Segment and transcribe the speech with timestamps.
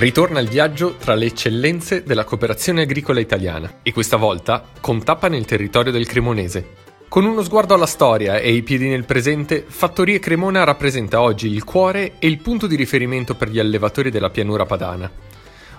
[0.00, 5.28] Ritorna il viaggio tra le eccellenze della cooperazione agricola italiana e questa volta con tappa
[5.28, 6.68] nel territorio del Cremonese.
[7.06, 11.64] Con uno sguardo alla storia e i piedi nel presente, Fattorie Cremona rappresenta oggi il
[11.64, 15.12] cuore e il punto di riferimento per gli allevatori della pianura padana.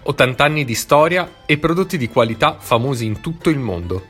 [0.04, 4.06] 80 anni di storia e prodotti di qualità famosi in tutto il mondo.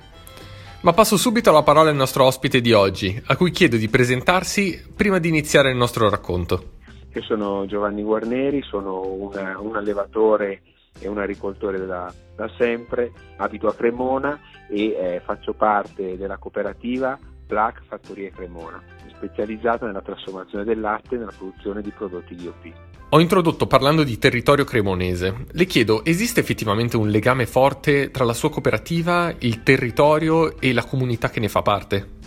[0.81, 4.83] Ma passo subito la parola al nostro ospite di oggi, a cui chiedo di presentarsi
[4.93, 6.79] prima di iniziare il nostro racconto.
[7.13, 10.61] Io sono Giovanni Guarneri, sono una, un allevatore
[10.99, 14.39] e un agricoltore da, da sempre, abito a Cremona
[14.69, 18.81] e eh, faccio parte della cooperativa Black Fattorie Cremona,
[19.13, 22.71] specializzata nella trasformazione del latte e nella produzione di prodotti di OP.
[23.09, 25.45] Ho introdotto parlando di territorio cremonese.
[25.51, 30.85] Le chiedo, esiste effettivamente un legame forte tra la sua cooperativa, il territorio e la
[30.85, 32.19] comunità che ne fa parte?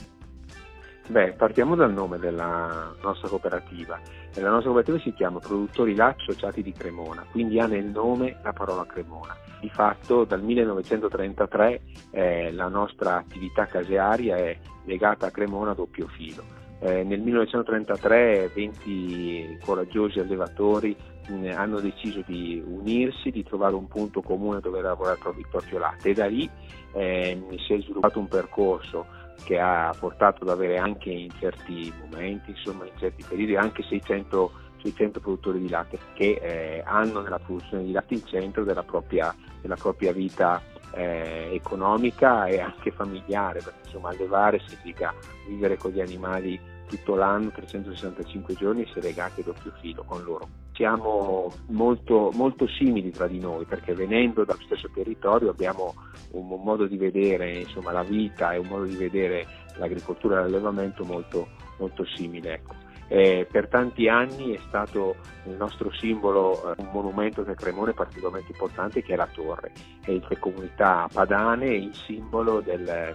[1.06, 4.00] Beh, partiamo dal nome della nostra cooperativa.
[4.36, 8.54] La nostra cooperativa si chiama Produttori Latte Associati di Cremona, quindi ha nel nome la
[8.54, 9.36] parola Cremona.
[9.60, 16.06] Di fatto dal 1933 eh, la nostra attività casearia è legata a Cremona a doppio
[16.08, 16.42] filo.
[16.80, 20.96] Eh, nel 1933 20 coraggiosi allevatori
[21.28, 25.78] mh, mm, hanno deciso di unirsi, di trovare un punto comune dove lavorare il proprio
[25.78, 26.48] latte e da lì
[26.92, 29.06] eh, si è sviluppato un percorso
[29.44, 34.52] che ha portato ad avere anche in certi momenti, insomma in certi periodi, anche 600,
[34.82, 39.34] 600 produttori di latte che eh, hanno nella produzione di latte il centro della propria,
[39.60, 45.12] della propria vita eh, economica e anche familiare, perché insomma allevare significa
[45.46, 50.22] vivere con gli animali tutto l'anno, 365 giorni, si è legati a doppio filo con
[50.22, 50.48] loro.
[50.72, 55.94] Siamo molto, molto simili tra di noi perché venendo dallo stesso territorio abbiamo
[56.32, 60.42] un, un modo di vedere insomma, la vita e un modo di vedere l'agricoltura e
[60.42, 62.54] l'allevamento molto, molto simile.
[62.54, 62.74] Ecco.
[63.06, 68.52] Eh, per tanti anni è stato il nostro simbolo eh, un monumento che Cremone particolarmente
[68.52, 73.14] importante che è la torre, è le comunità padane il simbolo del,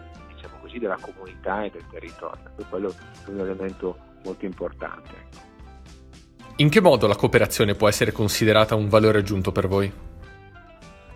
[0.70, 5.48] così, della comunità e del territorio, per quello è un elemento molto importante.
[6.58, 9.92] In che modo la cooperazione può essere considerata un valore aggiunto per voi?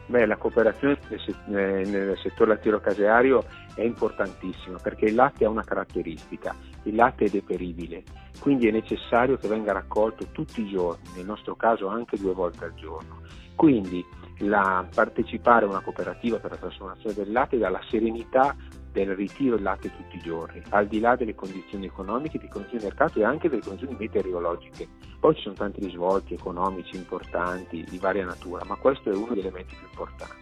[0.06, 0.98] Beh, la cooperazione
[1.46, 3.44] nel settore lattiero-caseario
[3.76, 8.04] è importantissima perché il latte ha una caratteristica, il latte è deperibile,
[8.40, 12.66] quindi è necessario che venga raccolto tutti i giorni, nel nostro caso anche due volte
[12.66, 13.22] al giorno.
[13.56, 14.04] Quindi
[14.40, 18.56] la, partecipare a una cooperativa per la trasformazione del latte dà la serenità
[18.92, 22.84] del ritiro del latte tutti i giorni, al di là delle condizioni economiche, delle condizioni
[22.84, 24.88] di mercato e anche delle condizioni meteorologiche.
[25.20, 29.40] Poi ci sono tanti risvolti economici importanti di varia natura, ma questo è uno degli
[29.40, 30.42] elementi più importanti.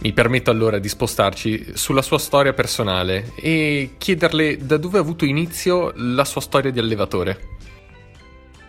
[0.00, 5.24] Mi permetto allora di spostarci sulla sua storia personale e chiederle da dove ha avuto
[5.24, 7.52] inizio la sua storia di allevatore.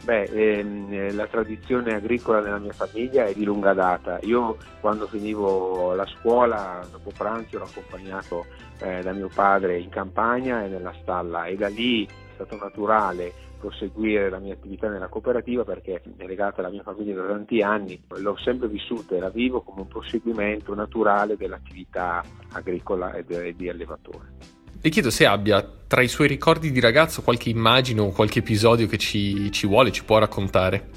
[0.06, 4.20] Beh, ehm, la tradizione agricola nella mia famiglia è di lunga data.
[4.22, 8.46] Io quando finivo la scuola, dopo pranzo, ero accompagnato
[8.82, 13.34] eh, da mio padre in campagna e nella stalla e da lì è stato naturale
[13.58, 18.00] proseguire la mia attività nella cooperativa perché è legata alla mia famiglia da tanti anni,
[18.18, 24.55] l'ho sempre vissuta e la vivo come un proseguimento naturale dell'attività agricola e di allevatore.
[24.86, 28.86] Le chiedo se abbia tra i suoi ricordi di ragazzo qualche immagine o qualche episodio
[28.86, 30.90] che ci, ci vuole, ci può raccontare.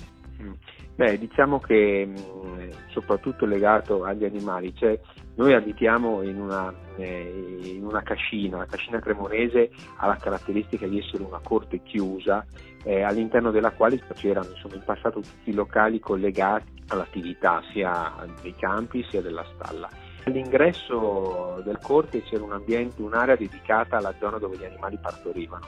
[0.43, 0.53] Mm.
[0.95, 5.01] Beh, diciamo che mm, soprattutto legato agli animali, cioè
[5.37, 10.99] noi abitiamo in una, eh, in una cascina, la cascina cremonese ha la caratteristica di
[10.99, 12.45] essere una corte chiusa
[12.85, 18.13] eh, all'interno della quale c'erano insomma, in passato tutti i locali collegati all'attività sia
[18.43, 19.89] dei campi sia della stalla
[20.25, 25.67] All'ingresso del corte c'era un ambiente, un'area dedicata alla zona dove gli animali partorivano.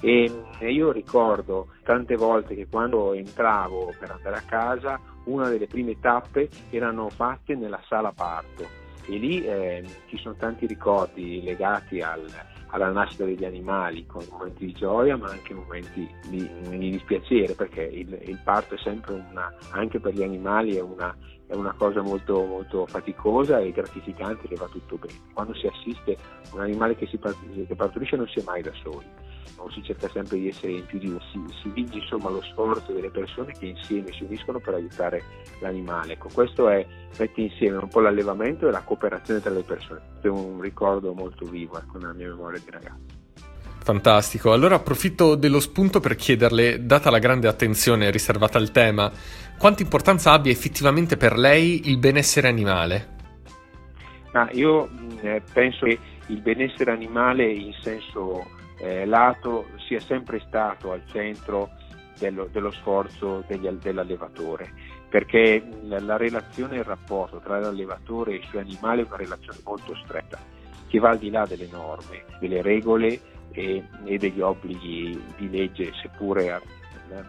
[0.00, 0.30] E
[0.60, 6.48] io ricordo tante volte che quando entravo per andare a casa, una delle prime tappe
[6.70, 12.24] erano fatte nella sala parto e lì eh, ci sono tanti ricordi legati al,
[12.72, 17.82] alla nascita degli animali, con momenti di gioia ma anche momenti di, di dispiacere, perché
[17.82, 21.14] il, il, parto è sempre una, anche per gli animali è una,
[21.46, 25.18] è una cosa molto, molto, faticosa e gratificante che va tutto bene.
[25.34, 26.16] Quando si assiste
[26.52, 29.06] un animale che, si, che partorisce non si è mai da soli,
[29.56, 32.42] non si cerca sempre di essere in più di uno, si, si vince insomma lo
[32.42, 35.22] sforzo delle persone che insieme si uniscono per aiutare
[35.60, 36.14] l'animale.
[36.14, 36.84] Ecco, questo è,
[37.18, 40.00] mette insieme un po' l'allevamento e la cooperazione tra le persone.
[40.20, 43.20] È un ricordo molto vivo ecco, nella mia memoria di ragazzo.
[43.82, 49.10] Fantastico, allora approfitto dello spunto per chiederle, data la grande attenzione riservata al tema,
[49.58, 53.08] quanta importanza abbia effettivamente per lei il benessere animale?
[54.32, 54.88] Ah, io
[55.20, 58.46] eh, penso che il benessere animale in senso
[58.82, 61.70] eh, lato sia sempre stato al centro
[62.18, 64.72] dello, dello sforzo degli, dell'allevatore.
[65.08, 69.58] perché la relazione e il rapporto tra l'allevatore e i suoi animali è una relazione
[69.62, 70.38] molto stretta,
[70.88, 73.20] che va al di là delle norme, delle regole
[73.52, 76.60] e, e degli obblighi di legge, seppure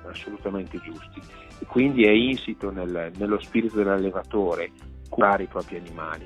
[0.10, 1.22] assolutamente giusti.
[1.60, 4.72] E quindi è insito nel, nello spirito dell'allevatore
[5.10, 6.26] curare i propri animali.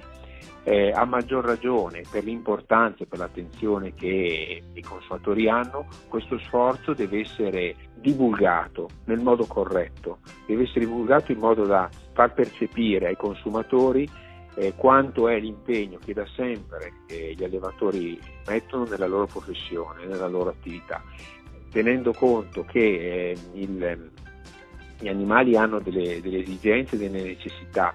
[0.63, 6.93] Eh, a maggior ragione per l'importanza e per l'attenzione che i consumatori hanno, questo sforzo
[6.93, 13.15] deve essere divulgato nel modo corretto, deve essere divulgato in modo da far percepire ai
[13.15, 14.09] consumatori
[14.57, 20.27] eh, quanto è l'impegno che da sempre eh, gli allevatori mettono nella loro professione, nella
[20.27, 21.01] loro attività,
[21.71, 24.11] tenendo conto che eh, il,
[24.99, 27.93] gli animali hanno delle, delle esigenze, delle necessità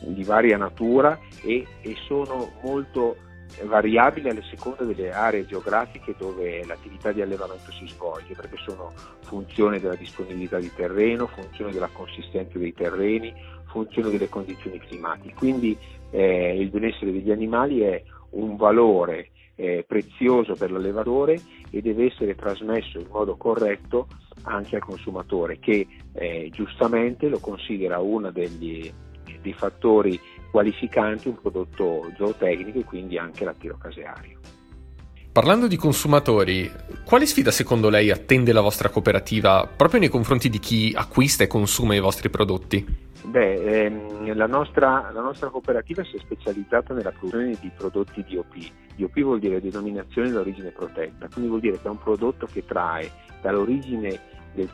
[0.00, 3.16] di varia natura e, e sono molto
[3.64, 9.80] variabili alle seconda delle aree geografiche dove l'attività di allevamento si svolge, perché sono funzione
[9.80, 13.32] della disponibilità di terreno, funzione della consistenza dei terreni,
[13.66, 15.34] funzione delle condizioni climatiche.
[15.34, 15.76] Quindi
[16.10, 21.38] eh, il benessere degli animali è un valore eh, prezioso per l'allevatore
[21.70, 24.06] e deve essere trasmesso in modo corretto
[24.42, 28.90] anche al consumatore che eh, giustamente lo considera uno degli
[29.40, 30.20] dei fattori
[30.50, 34.38] qualificanti un prodotto zootecnico e quindi anche lattiero caseario.
[35.32, 36.68] Parlando di consumatori,
[37.04, 41.46] quale sfida secondo lei attende la vostra cooperativa proprio nei confronti di chi acquista e
[41.46, 43.08] consuma i vostri prodotti?
[43.22, 48.72] Beh, ehm, la, nostra, la, nostra, cooperativa si è specializzata nella produzione di prodotti DOP.
[48.96, 53.08] DOP vuol dire denominazione d'origine protetta, quindi vuol dire che è un prodotto che trae
[53.40, 54.18] dall'origine
[54.52, 54.68] del,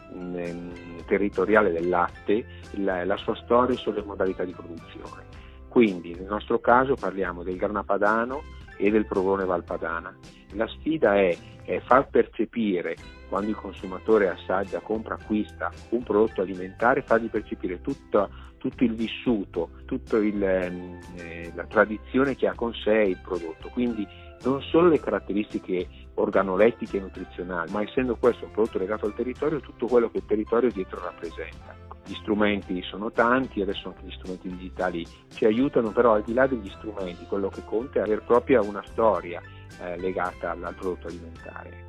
[1.07, 5.25] territoriale del latte la, la sua storia sulle modalità di produzione.
[5.69, 8.43] Quindi nel nostro caso parliamo del grana padano
[8.77, 10.15] e del provone valpadana.
[10.53, 12.97] La sfida è, è far percepire
[13.29, 19.71] quando il consumatore assaggia, compra, acquista un prodotto alimentare, fargli percepire tutta, tutto il vissuto,
[19.85, 23.69] tutta ehm, eh, la tradizione che ha con sé il prodotto.
[23.69, 24.07] Quindi
[24.45, 29.61] non solo le caratteristiche organolettiche e nutrizionali, ma essendo questo un prodotto legato al territorio,
[29.61, 31.75] tutto quello che il territorio dietro rappresenta.
[32.05, 36.47] Gli strumenti sono tanti, adesso anche gli strumenti digitali ci aiutano, però al di là
[36.47, 39.43] degli strumenti quello che conta è avere proprio una storia
[39.81, 41.85] eh, legata al, al prodotto alimentare.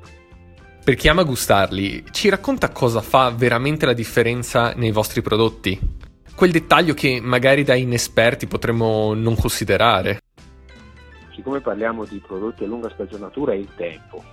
[0.84, 5.78] Per chi ama gustarli, ci racconta cosa fa veramente la differenza nei vostri prodotti?
[6.34, 10.20] Quel dettaglio che magari da inesperti potremmo non considerare
[11.38, 14.24] siccome parliamo di prodotti a lunga stagionatura, è il tempo.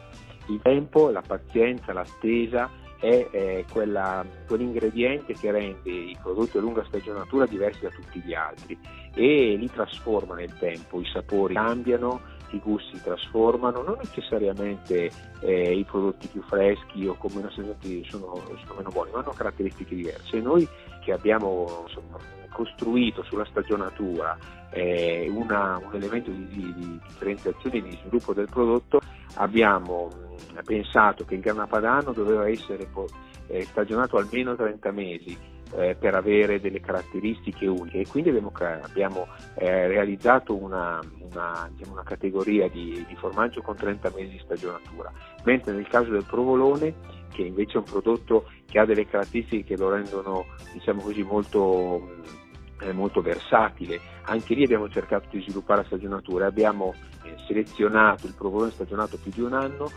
[0.47, 2.67] Il tempo, la pazienza, l'attesa
[2.99, 8.33] è, è quella, quell'ingrediente che rende i prodotti a lunga stagionatura diversi da tutti gli
[8.33, 8.75] altri
[9.13, 15.11] e li trasforma nel tempo, i sapori cambiano, i gusti trasformano, non necessariamente
[15.41, 19.33] eh, i prodotti più freschi o con meno stagionati sono, sono, meno buoni, ma hanno
[19.35, 20.39] caratteristiche diverse.
[20.39, 20.67] Noi
[21.05, 22.17] che abbiamo insomma,
[22.51, 24.35] costruito sulla stagionatura
[24.71, 28.99] eh, una, un elemento di, di, di differenziazione e di sviluppo del prodotto,
[29.35, 32.89] abbiamo mh, pensato che il grana padano doveva essere
[33.47, 35.37] eh, stagionato almeno 30 mesi
[35.73, 40.99] eh, per avere delle caratteristiche uniche e quindi abbiamo, abbiamo eh, realizzato una,
[41.31, 45.11] una, diciamo, una categoria di, di, formaggio con 30 mesi di stagionatura,
[45.43, 46.93] mentre nel caso del provolone,
[47.31, 52.13] che invece è un prodotto che ha delle caratteristiche che lo rendono diciamo così, molto
[52.77, 53.99] è molto versatile.
[54.23, 56.93] Anche lì abbiamo cercato di sviluppare la stagionatura, abbiamo
[57.23, 59.89] eh, selezionato il provolone stagionato più di un anno,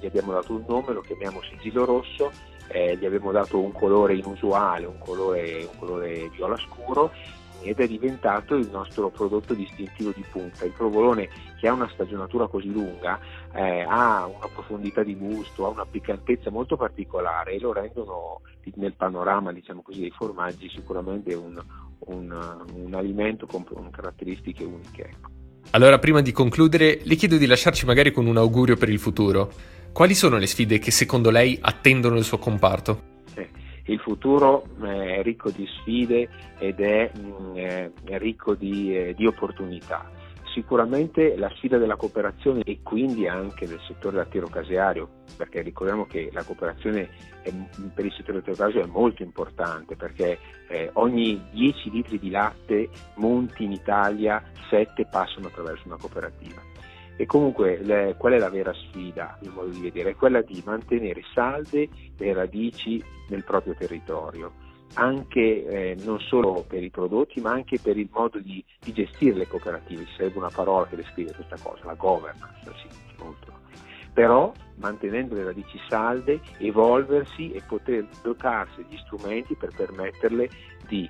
[0.00, 2.30] gli abbiamo dato un nome, lo chiamiamo sigillo rosso,
[2.68, 7.10] eh, gli abbiamo dato un colore inusuale, un colore, un colore viola scuro
[7.60, 10.64] ed è diventato il nostro prodotto distintivo di punta.
[10.64, 13.18] Il provolone che ha una stagionatura così lunga
[13.52, 18.40] eh, ha una profondità di gusto, ha una piccantezza molto particolare e lo rendono
[18.74, 21.60] nel panorama diciamo così, dei formaggi sicuramente un,
[22.00, 25.02] un, un alimento con, con caratteristiche uniche.
[25.02, 25.30] Ecco.
[25.72, 29.50] Allora, prima di concludere, le chiedo di lasciarci magari con un augurio per il futuro.
[29.98, 33.24] Quali sono le sfide che secondo lei attendono il suo comparto?
[33.34, 33.50] Eh,
[33.86, 40.08] il futuro è ricco di sfide ed è, mm, è ricco di, eh, di opportunità
[40.52, 46.44] sicuramente la sfida della cooperazione e quindi anche del settore lattiero-caseario, perché ricordiamo che la
[46.44, 47.08] cooperazione
[47.42, 47.52] è,
[47.92, 50.38] per il settore lattiero-caseario è molto importante perché
[50.68, 54.40] eh, ogni 10 litri di latte monti in Italia
[54.70, 56.77] 7 passano attraverso una cooperativa.
[57.20, 60.10] E comunque le, qual è la vera sfida, a modo di vedere?
[60.10, 64.52] È quella di mantenere salde le radici nel proprio territorio
[64.94, 69.36] anche eh, non solo per i prodotti ma anche per il modo di, di gestire
[69.36, 73.52] le cooperative, ci sarebbe una parola che descrive questa cosa, la governance, sì, molto.
[74.12, 80.48] però mantenendo le radici salde, evolversi e poter dotarsi di strumenti per permetterle
[80.86, 81.08] di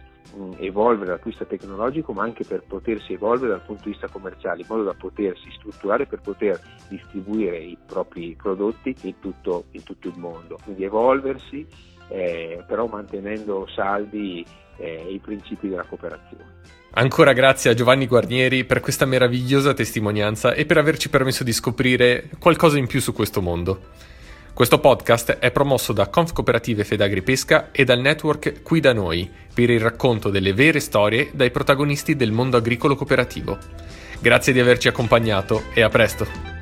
[0.58, 4.08] evolvere dal punto di vista tecnologico, ma anche per potersi evolvere dal punto di vista
[4.08, 9.82] commerciale, in modo da potersi strutturare per poter distribuire i propri prodotti in tutto, in
[9.82, 10.58] tutto il mondo.
[10.62, 11.66] Quindi evolversi,
[12.08, 14.44] eh, però mantenendo saldi
[14.76, 16.56] eh, i principi della cooperazione.
[16.92, 22.30] Ancora grazie a Giovanni Guarnieri per questa meravigliosa testimonianza e per averci permesso di scoprire
[22.38, 23.80] qualcosa in più su questo mondo.
[24.58, 29.30] Questo podcast è promosso da Conf Cooperative Fedagri Pesca e dal network Qui da Noi
[29.54, 33.56] per il racconto delle vere storie dai protagonisti del mondo agricolo cooperativo.
[34.18, 36.57] Grazie di averci accompagnato e a presto!